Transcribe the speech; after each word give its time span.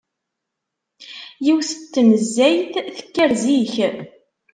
Yiwet 1.45 1.71
n 1.77 1.81
tnezzayt 1.93 2.73
tekker 2.95 3.31
zik. 3.43 3.73